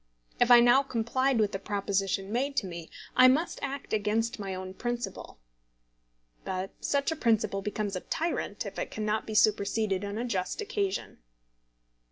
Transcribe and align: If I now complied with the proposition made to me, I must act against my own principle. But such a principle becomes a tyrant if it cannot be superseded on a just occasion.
If 0.39 0.49
I 0.49 0.61
now 0.61 0.81
complied 0.81 1.37
with 1.39 1.51
the 1.51 1.59
proposition 1.59 2.31
made 2.31 2.57
to 2.57 2.65
me, 2.65 2.89
I 3.15 3.27
must 3.27 3.59
act 3.61 3.93
against 3.93 4.39
my 4.39 4.55
own 4.55 4.73
principle. 4.73 5.37
But 6.43 6.71
such 6.79 7.11
a 7.11 7.15
principle 7.15 7.61
becomes 7.61 7.95
a 7.95 7.99
tyrant 8.01 8.65
if 8.65 8.79
it 8.79 8.89
cannot 8.89 9.27
be 9.27 9.35
superseded 9.35 10.03
on 10.03 10.17
a 10.17 10.25
just 10.25 10.59
occasion. 10.59 11.19